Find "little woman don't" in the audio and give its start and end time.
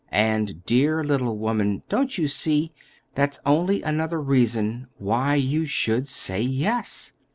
1.03-2.17